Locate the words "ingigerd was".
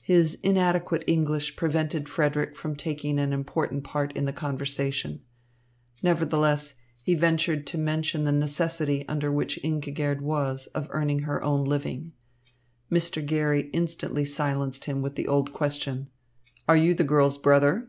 9.62-10.68